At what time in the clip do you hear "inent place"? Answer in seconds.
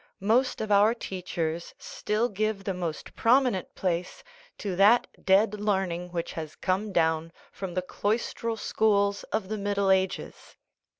3.45-4.23